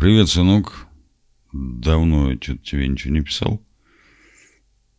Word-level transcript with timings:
Привет, 0.00 0.30
сынок. 0.30 0.86
Давно 1.52 2.30
я 2.32 2.40
что-то 2.40 2.62
тебе 2.64 2.88
ничего 2.88 3.12
не 3.12 3.20
писал. 3.20 3.62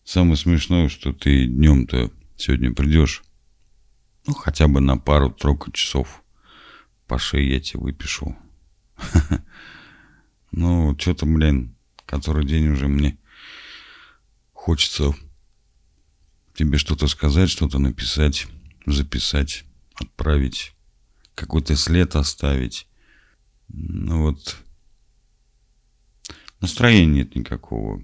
Самое 0.04 0.36
смешное, 0.36 0.90
что 0.90 1.12
ты 1.12 1.48
днем-то 1.48 2.12
сегодня 2.38 2.72
придешь. 2.72 3.24
Ну, 4.28 4.36
хотя 4.36 4.68
бы 4.68 4.80
на 4.80 4.98
пару-тройку 4.98 5.72
часов. 5.72 6.24
По 7.08 7.18
шее 7.18 7.56
я 7.56 7.60
тебе 7.60 7.80
выпишу. 7.80 8.38
Ну, 10.52 10.96
что-то, 11.00 11.26
блин, 11.26 11.76
который 12.06 12.46
день 12.46 12.68
уже 12.68 12.88
мне 12.88 13.18
хочется 14.54 15.16
тебе 16.54 16.78
что-то 16.78 17.08
сказать, 17.08 17.50
что-то 17.50 17.80
написать, 17.80 18.46
записать, 18.86 19.64
отправить, 19.96 20.74
какой-то 21.34 21.76
след 21.76 22.16
оставить. 22.16 22.86
Ну 23.70 24.24
вот, 24.24 24.62
настроения 26.62 27.24
нет 27.24 27.36
никакого. 27.36 28.04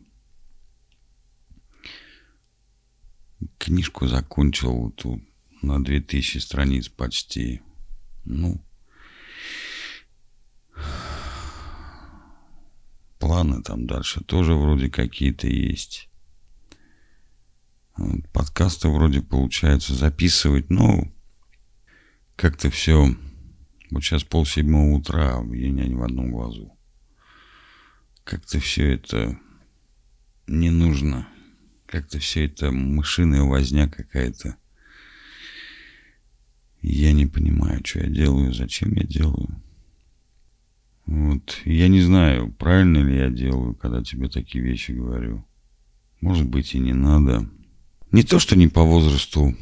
Книжку 3.57 4.07
закончил 4.07 4.91
тут 4.91 5.21
на 5.61 5.83
2000 5.83 6.39
страниц 6.39 6.89
почти. 6.89 7.61
Ну, 8.25 8.61
планы 13.19 13.61
там 13.61 13.87
дальше 13.87 14.23
тоже 14.23 14.53
вроде 14.53 14.89
какие-то 14.89 15.47
есть. 15.47 16.09
Подкасты 18.31 18.89
вроде 18.89 19.21
получается 19.21 19.93
записывать, 19.95 20.69
но 20.69 21.07
как-то 22.35 22.69
все. 22.69 23.15
Вот 23.89 24.03
сейчас 24.03 24.23
пол 24.23 24.45
седьмого 24.45 24.95
утра, 24.97 25.37
а 25.37 25.41
меня 25.41 25.85
ни 25.85 25.95
в 25.95 26.03
одном 26.03 26.31
глазу. 26.31 26.76
Как-то 28.27 28.59
все 28.59 28.91
это 28.91 29.39
не 30.47 30.69
нужно. 30.69 31.29
Как-то 31.85 32.19
все 32.19 32.45
это 32.45 32.71
мышиная 32.71 33.43
возня 33.43 33.87
какая-то. 33.87 34.57
Я 36.81 37.13
не 37.13 37.25
понимаю, 37.25 37.81
что 37.85 37.99
я 37.99 38.07
делаю, 38.07 38.53
зачем 38.53 38.91
я 38.95 39.03
делаю. 39.03 39.63
Вот. 41.05 41.61
Я 41.63 41.87
не 41.87 42.01
знаю, 42.01 42.51
правильно 42.51 42.97
ли 42.97 43.15
я 43.15 43.29
делаю, 43.29 43.73
когда 43.75 44.03
тебе 44.03 44.27
такие 44.27 44.61
вещи 44.61 44.91
говорю. 44.91 45.47
Может 46.19 46.49
быть 46.49 46.75
и 46.75 46.79
не 46.79 46.93
надо. 46.93 47.49
Не 48.11 48.23
то, 48.23 48.39
что 48.39 48.57
не 48.57 48.67
по 48.67 48.83
возрасту, 48.83 49.55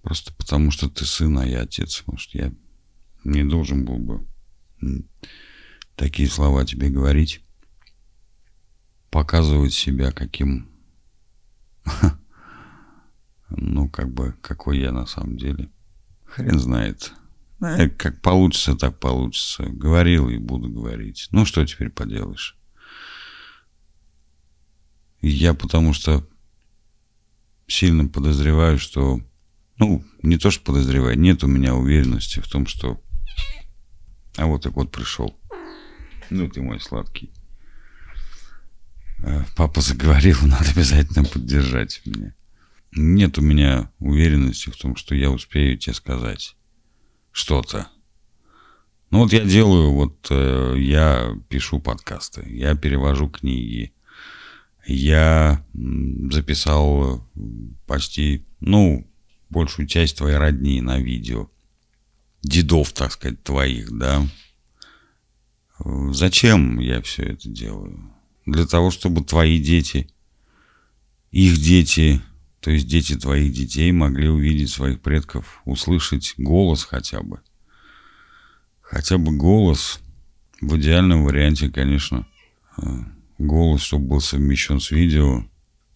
просто 0.00 0.32
потому 0.32 0.70
что 0.70 0.88
ты 0.88 1.04
сын, 1.04 1.38
а 1.38 1.46
я 1.46 1.60
отец. 1.60 2.04
Может, 2.06 2.34
я 2.34 2.54
не 3.22 3.44
должен 3.44 3.84
был 3.84 3.98
бы 3.98 4.26
такие 5.94 6.26
слова 6.26 6.64
тебе 6.64 6.88
говорить. 6.88 7.42
Показывать 9.10 9.74
себя 9.74 10.12
каким... 10.12 10.68
Ну, 13.52 13.88
как 13.88 14.14
бы, 14.14 14.36
какой 14.42 14.78
я 14.78 14.92
на 14.92 15.06
самом 15.06 15.36
деле. 15.36 15.70
Хрен 16.24 16.56
знает. 16.60 17.12
Э, 17.60 17.88
как 17.88 18.22
получится, 18.22 18.76
так 18.76 18.98
получится. 18.98 19.64
Говорил 19.64 20.28
и 20.28 20.38
буду 20.38 20.68
говорить. 20.68 21.28
Ну, 21.32 21.44
что 21.44 21.66
теперь 21.66 21.90
поделаешь? 21.90 22.56
Я 25.20 25.52
потому 25.52 25.92
что 25.92 26.26
сильно 27.66 28.08
подозреваю, 28.08 28.78
что... 28.78 29.20
Ну, 29.78 30.04
не 30.22 30.38
то, 30.38 30.50
что 30.50 30.64
подозреваю, 30.64 31.18
нет 31.18 31.42
у 31.42 31.46
меня 31.46 31.74
уверенности 31.74 32.40
в 32.40 32.48
том, 32.48 32.66
что... 32.66 33.00
А 34.36 34.46
вот 34.46 34.62
так 34.62 34.74
вот 34.74 34.92
пришел. 34.92 35.38
Ну, 36.30 36.48
ты 36.48 36.62
мой 36.62 36.80
сладкий. 36.80 37.32
Э, 39.22 39.44
папа 39.56 39.80
заговорил, 39.80 40.38
надо 40.42 40.70
обязательно 40.70 41.24
поддержать 41.24 42.02
меня. 42.04 42.34
Нет 42.92 43.38
у 43.38 43.42
меня 43.42 43.90
уверенности 43.98 44.70
в 44.70 44.76
том, 44.76 44.96
что 44.96 45.14
я 45.14 45.30
успею 45.30 45.78
тебе 45.78 45.94
сказать 45.94 46.56
что-то. 47.32 47.88
Ну 49.10 49.20
вот 49.20 49.32
я 49.32 49.44
делаю, 49.44 49.92
вот 49.92 50.26
э, 50.30 50.74
я 50.78 51.36
пишу 51.48 51.80
подкасты, 51.80 52.44
я 52.48 52.74
перевожу 52.74 53.28
книги, 53.28 53.92
я 54.86 55.64
записал 55.74 57.28
почти, 57.86 58.44
ну, 58.60 59.06
большую 59.48 59.86
часть 59.86 60.16
твоей 60.16 60.36
родни 60.36 60.80
на 60.80 60.98
видео. 60.98 61.50
Дедов, 62.42 62.92
так 62.92 63.12
сказать, 63.12 63.42
твоих, 63.42 63.96
да. 63.96 64.26
Зачем 66.10 66.78
я 66.78 67.02
все 67.02 67.24
это 67.24 67.48
делаю? 67.48 68.12
Для 68.50 68.66
того, 68.66 68.90
чтобы 68.90 69.22
твои 69.22 69.60
дети, 69.60 70.10
их 71.30 71.56
дети 71.58 72.20
то 72.60 72.70
есть 72.70 72.86
дети 72.86 73.16
твоих 73.16 73.52
детей 73.52 73.90
могли 73.90 74.28
увидеть 74.28 74.70
своих 74.70 75.00
предков, 75.00 75.62
услышать 75.64 76.34
голос 76.36 76.84
хотя 76.84 77.22
бы. 77.22 77.40
Хотя 78.82 79.18
бы 79.18 79.32
голос. 79.34 80.00
В 80.60 80.76
идеальном 80.76 81.24
варианте, 81.24 81.70
конечно, 81.70 82.26
э, 82.76 82.82
голос, 83.38 83.80
чтобы 83.80 84.08
был 84.08 84.20
совмещен 84.20 84.78
с 84.78 84.90
видео. 84.90 85.42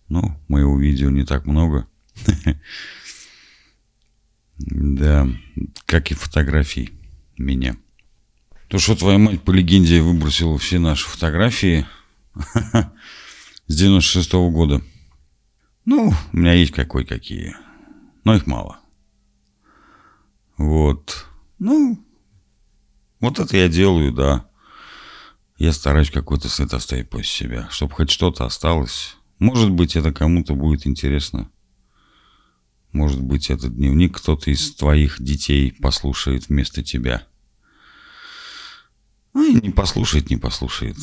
Но 0.09 0.41
моего 0.49 0.79
видео 0.79 1.11
не 1.11 1.25
так 1.25 1.47
много. 1.47 1.87
Да, 4.57 5.29
как 5.85 6.13
и 6.13 6.15
фотографий 6.15 6.91
меня. 7.37 7.77
То, 8.69 8.79
что 8.79 8.95
твоя 8.95 9.19
мать 9.19 9.43
по 9.43 9.51
легенде 9.51 10.01
выбросила 10.01 10.57
все 10.59 10.79
наши 10.79 11.09
фотографии 11.09 11.85
с 13.67 13.77
96 13.77 14.35
-го 14.35 14.51
года– 14.51 14.83
ну, 15.85 16.15
у 16.33 16.37
меня 16.37 16.55
есть 16.55 16.73
какой-какие, 16.73 17.55
но 18.25 18.35
их 18.35 18.47
мало. 18.47 18.79
Вот. 20.57 21.27
Ну, 21.59 22.03
вот 23.21 23.39
это 23.39 23.57
я 23.57 23.69
делаю, 23.69 24.13
да. 24.13 24.49
Я 25.59 25.73
стараюсь 25.73 26.11
какой-то 26.11 26.49
след 26.49 26.73
оставить 26.73 27.11
после 27.11 27.27
себя, 27.27 27.69
чтобы 27.71 27.93
хоть 27.93 28.11
что-то 28.11 28.47
осталось. 28.47 29.17
Может 29.39 29.71
быть, 29.71 29.95
это 29.95 30.11
кому-то 30.11 30.55
будет 30.55 30.87
интересно. 30.87 31.51
Может 32.93 33.21
быть, 33.21 33.51
этот 33.51 33.77
дневник 33.77 34.17
кто-то 34.17 34.51
из 34.51 34.75
твоих 34.75 35.23
детей 35.23 35.73
послушает 35.73 36.49
вместо 36.49 36.83
тебя. 36.83 37.27
И 39.35 39.55
не 39.63 39.71
послушает, 39.71 40.31
не 40.31 40.37
послушает. 40.39 40.97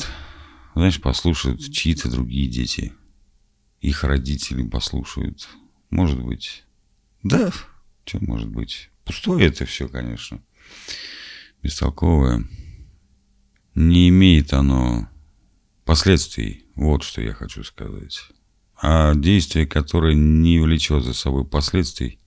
Знаешь, 0.74 1.00
послушают 1.00 1.60
чьи-то 1.72 2.10
другие 2.10 2.48
дети 2.48 2.92
их 3.82 4.04
родители 4.04 4.62
послушают. 4.66 5.48
Может 5.90 6.22
быть. 6.22 6.64
Да, 7.22 7.50
что 8.04 8.24
может 8.24 8.48
быть. 8.48 8.90
Пустое 9.04 9.48
это 9.48 9.66
все, 9.66 9.88
конечно. 9.88 10.40
Бестолковое. 11.62 12.48
Не 13.74 14.08
имеет 14.08 14.52
оно 14.52 15.08
последствий. 15.84 16.64
Вот 16.76 17.02
что 17.02 17.20
я 17.20 17.34
хочу 17.34 17.64
сказать. 17.64 18.28
А 18.80 19.14
действие, 19.14 19.66
которое 19.66 20.14
не 20.14 20.58
влечет 20.60 21.04
за 21.04 21.12
собой 21.12 21.44
последствий, 21.44 22.20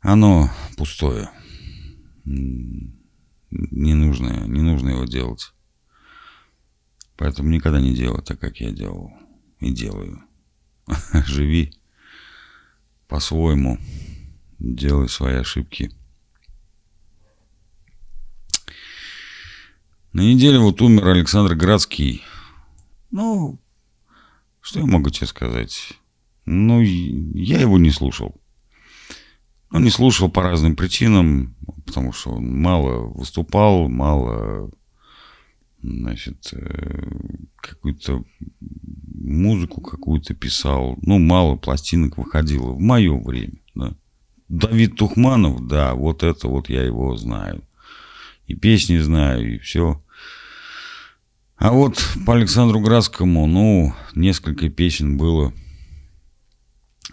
оно 0.00 0.50
пустое. 0.76 1.30
Не 2.24 2.94
нужно, 3.94 4.44
не 4.46 4.60
нужно 4.60 4.90
его 4.90 5.04
делать. 5.04 5.52
Поэтому 7.16 7.50
никогда 7.50 7.80
не 7.80 7.94
делай 7.94 8.22
так, 8.22 8.40
как 8.40 8.58
я 8.58 8.70
делал 8.70 9.12
и 9.60 9.70
делаю. 9.70 10.22
Живи 11.26 11.72
по-своему, 13.08 13.78
делай 14.58 15.08
свои 15.08 15.36
ошибки. 15.36 15.92
На 20.12 20.20
неделе 20.20 20.58
вот 20.58 20.80
умер 20.80 21.08
Александр 21.08 21.54
Градский. 21.54 22.22
Ну, 23.10 23.60
что 24.60 24.80
я 24.80 24.86
могу 24.86 25.10
тебе 25.10 25.26
сказать? 25.26 25.92
Ну, 26.46 26.80
я 26.80 27.60
его 27.60 27.78
не 27.78 27.90
слушал. 27.90 28.34
Ну, 29.70 29.80
не 29.80 29.90
слушал 29.90 30.30
по 30.30 30.42
разным 30.42 30.76
причинам, 30.76 31.56
потому 31.84 32.12
что 32.12 32.30
он 32.30 32.60
мало 32.60 33.08
выступал, 33.08 33.88
мало, 33.88 34.70
значит, 35.84 36.52
э, 36.52 37.10
какую-то 37.56 38.24
музыку 39.14 39.80
какую-то 39.80 40.34
писал. 40.34 40.98
Ну, 41.02 41.18
мало 41.18 41.56
пластинок 41.56 42.18
выходило 42.18 42.70
в 42.72 42.80
мое 42.80 43.16
время. 43.18 43.58
Да. 43.74 43.94
Давид 44.48 44.96
Тухманов, 44.96 45.66
да, 45.66 45.94
вот 45.94 46.22
это 46.22 46.48
вот 46.48 46.68
я 46.68 46.82
его 46.82 47.16
знаю. 47.16 47.62
И 48.46 48.54
песни 48.54 48.98
знаю, 48.98 49.54
и 49.54 49.58
все. 49.58 50.02
А 51.56 51.72
вот 51.72 52.02
по 52.26 52.34
Александру 52.34 52.80
Градскому, 52.80 53.46
ну, 53.46 53.94
несколько 54.14 54.68
песен 54.68 55.16
было 55.16 55.52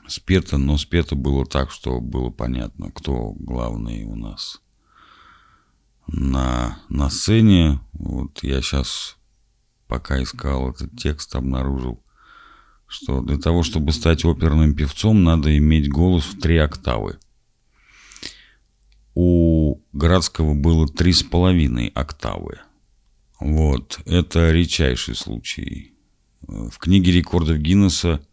спето, 0.08 0.58
но 0.58 0.78
спето 0.78 1.16
было 1.16 1.46
так, 1.46 1.72
что 1.72 2.02
было 2.02 2.30
понятно, 2.30 2.92
кто 2.92 3.34
главный 3.34 4.04
у 4.04 4.16
нас. 4.16 4.62
На, 6.12 6.80
на 6.90 7.10
сцене. 7.10 7.80
Вот 7.94 8.44
я 8.44 8.62
сейчас, 8.62 9.18
пока 9.88 10.22
искал 10.22 10.72
этот 10.72 10.98
текст, 10.98 11.36
обнаружил, 11.36 12.04
что 12.88 13.22
для 13.22 13.38
того, 13.38 13.64
чтобы 13.64 13.94
стать 13.94 14.26
оперным 14.26 14.76
певцом, 14.76 15.24
надо 15.24 15.58
иметь 15.58 15.90
голос 15.90 16.26
в 16.26 16.40
три 16.40 16.58
октавы. 16.58 17.20
У 19.14 19.82
Градского 19.94 20.54
было 20.54 20.88
три 20.88 21.14
с 21.14 21.24
половиной 21.24 21.88
октавы. 21.88 22.60
Вот, 23.40 24.00
это 24.06 24.52
редчайший 24.52 25.16
случай. 25.16 25.94
В 26.42 26.78
книге 26.78 27.12
рекордов 27.12 27.58
Гиннесса 27.58 28.26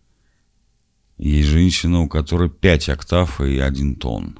есть 1.17 1.49
женщина, 1.49 2.01
у 2.01 2.09
которой 2.09 2.51
пять 2.51 2.89
октав 2.89 3.41
и 3.41 3.59
один 3.59 3.97
тон. 3.97 4.39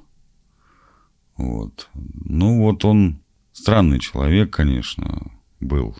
Вот. 1.37 1.89
Ну 1.95 2.59
вот 2.63 2.85
он 2.85 3.21
странный 3.59 4.01
человек, 4.01 4.51
конечно, 4.51 5.33
был. 5.61 5.97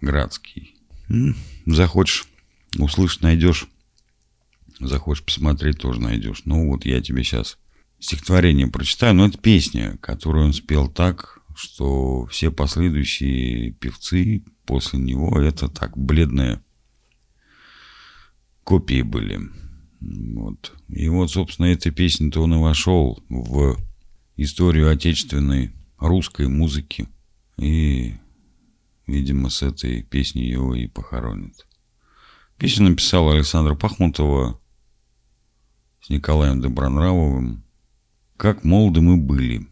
Градский. 0.00 0.76
Захочешь 1.66 2.26
услышать, 2.78 3.22
найдешь. 3.22 3.68
Захочешь 4.80 5.24
посмотреть, 5.24 5.78
тоже 5.78 6.00
найдешь. 6.00 6.42
Ну 6.44 6.70
вот 6.70 6.84
я 6.84 7.00
тебе 7.00 7.22
сейчас 7.22 7.58
стихотворение 7.98 8.66
прочитаю. 8.66 9.14
Но 9.14 9.26
это 9.26 9.38
песня, 9.38 9.96
которую 9.98 10.46
он 10.46 10.52
спел 10.52 10.88
так, 10.88 11.40
что 11.56 12.26
все 12.26 12.50
последующие 12.50 13.72
певцы 13.72 14.44
после 14.66 14.98
него 14.98 15.40
это 15.40 15.68
так 15.68 15.96
бледные 15.96 16.62
копии 18.64 19.02
были. 19.02 19.40
Вот. 20.00 20.72
И 20.88 21.08
вот, 21.08 21.30
собственно, 21.30 21.66
этой 21.66 21.92
песней-то 21.92 22.42
он 22.42 22.54
и 22.54 22.58
вошел 22.58 23.22
в 23.28 23.76
историю 24.36 24.90
отечественной 24.90 25.72
русской 26.08 26.48
музыки. 26.48 27.08
И, 27.56 28.14
видимо, 29.06 29.50
с 29.50 29.62
этой 29.62 30.02
песней 30.02 30.48
его 30.48 30.74
и 30.74 30.86
похоронят. 30.86 31.66
Песню 32.58 32.90
написал 32.90 33.30
Александр 33.30 33.76
Пахмутова 33.76 34.60
с 36.00 36.10
Николаем 36.10 36.60
Добронравовым. 36.60 37.64
«Как 38.36 38.64
молоды 38.64 39.00
мы 39.00 39.16
были». 39.16 39.66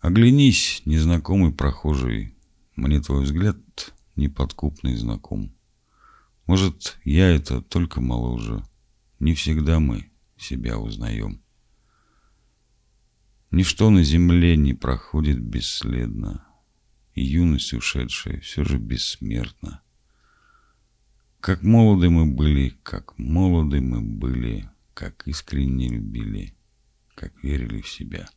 Оглянись, 0.00 0.82
незнакомый 0.84 1.52
прохожий, 1.52 2.34
мне 2.76 3.00
твой 3.00 3.24
взгляд 3.24 3.56
неподкупный 4.14 4.94
знаком. 4.94 5.52
Может, 6.46 6.98
я 7.04 7.28
это 7.28 7.60
только 7.60 8.00
моложе, 8.00 8.62
не 9.18 9.34
всегда 9.34 9.80
мы 9.80 10.10
себя 10.36 10.78
узнаем. 10.78 11.42
Ничто 13.50 13.90
на 13.90 14.02
земле 14.02 14.56
не 14.56 14.74
проходит 14.74 15.40
бесследно, 15.40 16.46
и 17.14 17.22
юность 17.22 17.72
ушедшая 17.72 18.40
все 18.40 18.64
же 18.64 18.78
бессмертна. 18.78 19.82
Как 21.40 21.62
молоды 21.62 22.10
мы 22.10 22.26
были, 22.26 22.70
как 22.82 23.16
молоды 23.18 23.80
мы 23.80 24.00
были, 24.00 24.68
как 24.94 25.28
искренне 25.28 25.88
любили, 25.88 26.56
как 27.14 27.32
верили 27.42 27.80
в 27.80 27.88
себя. 27.88 28.28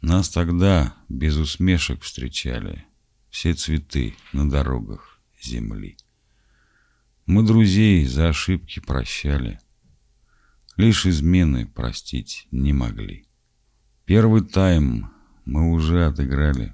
Нас 0.00 0.28
тогда 0.28 0.94
без 1.08 1.36
усмешек 1.36 2.02
встречали 2.02 2.84
все 3.30 3.54
цветы 3.54 4.14
на 4.32 4.48
дорогах 4.48 5.20
земли. 5.42 5.96
Мы 7.26 7.44
друзей 7.44 8.06
за 8.06 8.28
ошибки 8.28 8.80
прощали, 8.80 9.58
лишь 10.78 11.06
измены 11.06 11.66
простить 11.66 12.46
не 12.52 12.72
могли. 12.72 13.26
Первый 14.04 14.42
тайм 14.42 15.10
мы 15.44 15.72
уже 15.72 16.06
отыграли, 16.06 16.72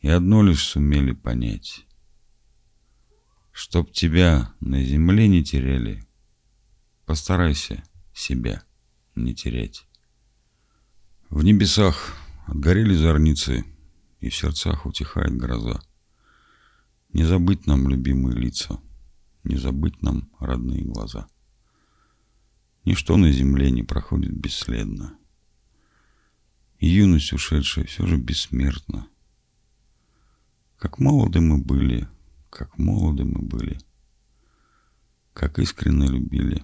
и 0.00 0.08
одно 0.08 0.42
лишь 0.42 0.64
сумели 0.64 1.12
понять. 1.12 1.86
Чтоб 3.52 3.92
тебя 3.92 4.50
на 4.60 4.82
земле 4.82 5.28
не 5.28 5.44
теряли, 5.44 6.06
постарайся 7.04 7.84
себя 8.14 8.62
не 9.14 9.34
терять. 9.34 9.86
В 11.28 11.44
небесах 11.44 12.16
отгорели 12.46 12.94
зорницы, 12.94 13.64
и 14.20 14.30
в 14.30 14.34
сердцах 14.34 14.86
утихает 14.86 15.36
гроза. 15.36 15.82
Не 17.12 17.24
забыть 17.24 17.66
нам 17.66 17.90
любимые 17.90 18.36
лица, 18.36 18.80
не 19.44 19.56
забыть 19.56 20.00
нам 20.00 20.30
родные 20.40 20.82
глаза. 20.82 21.28
Ничто 22.84 23.16
на 23.16 23.32
земле 23.32 23.70
не 23.70 23.82
проходит 23.82 24.32
бесследно. 24.32 25.16
И 26.78 26.88
юность 26.88 27.32
ушедшая 27.32 27.86
все 27.86 28.06
же 28.06 28.16
бессмертна. 28.16 29.08
Как 30.76 30.98
молоды 30.98 31.40
мы 31.40 31.58
были, 31.58 32.08
как 32.50 32.76
молоды 32.76 33.24
мы 33.24 33.40
были, 33.40 33.78
как 35.32 35.58
искренне 35.58 36.08
любили, 36.08 36.62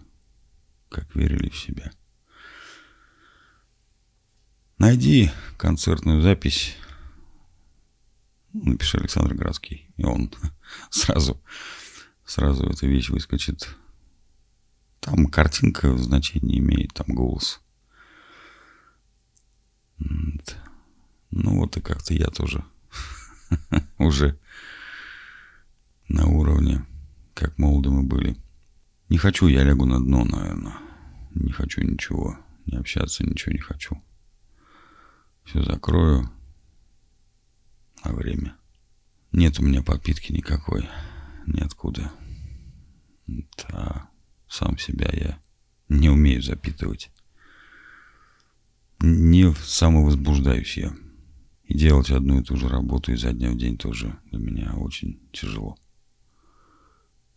как 0.90 1.14
верили 1.14 1.48
в 1.48 1.56
себя. 1.56 1.90
Найди 4.76 5.30
концертную 5.56 6.20
запись. 6.20 6.76
Напиши 8.52 8.98
Александр 8.98 9.34
Городский. 9.34 9.90
И 9.96 10.04
он 10.04 10.32
сразу, 10.90 11.42
сразу 12.26 12.66
эта 12.66 12.86
вещь 12.86 13.08
выскочит. 13.08 13.74
Там 15.00 15.26
картинка 15.26 15.96
значения 15.96 16.58
имеет, 16.58 16.92
там 16.92 17.14
голос. 17.14 17.60
Ну 21.30 21.58
вот 21.58 21.76
и 21.76 21.80
как-то 21.80 22.12
я 22.12 22.26
тоже 22.26 22.64
уже 23.98 24.38
на 26.08 26.26
уровне, 26.26 26.84
как 27.34 27.56
молоды 27.58 27.90
мы 27.90 28.02
были. 28.02 28.36
Не 29.08 29.18
хочу, 29.18 29.46
я 29.46 29.64
лягу 29.64 29.86
на 29.86 29.98
дно, 30.00 30.24
наверное. 30.24 30.76
Не 31.34 31.52
хочу 31.52 31.80
ничего, 31.82 32.38
не 32.66 32.76
общаться, 32.76 33.24
ничего 33.24 33.52
не 33.52 33.58
хочу. 33.58 34.02
Все 35.44 35.62
закрою 35.62 36.30
на 38.04 38.12
время. 38.12 38.56
Нет 39.32 39.58
у 39.58 39.62
меня 39.62 39.82
подпитки 39.82 40.32
никакой. 40.32 40.88
Ниоткуда. 41.46 42.12
А 43.72 44.09
сам 44.50 44.76
себя 44.78 45.08
я 45.12 45.40
не 45.88 46.10
умею 46.10 46.42
запитывать. 46.42 47.10
Не 48.98 49.54
самовозбуждаюсь 49.54 50.76
я. 50.76 50.92
И 51.64 51.78
делать 51.78 52.10
одну 52.10 52.40
и 52.40 52.42
ту 52.42 52.56
же 52.56 52.68
работу 52.68 53.12
изо 53.12 53.32
дня 53.32 53.50
в 53.50 53.56
день 53.56 53.78
тоже 53.78 54.18
для 54.24 54.40
меня 54.40 54.74
очень 54.74 55.20
тяжело. 55.32 55.78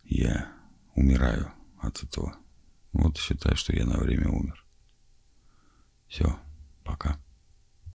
Я 0.02 0.52
умираю 0.96 1.52
от 1.78 2.02
этого. 2.02 2.36
Вот 2.92 3.16
считаю, 3.16 3.56
что 3.56 3.74
я 3.74 3.86
на 3.86 3.98
время 3.98 4.28
умер. 4.28 4.66
Все, 6.08 6.36
пока. 6.82 7.18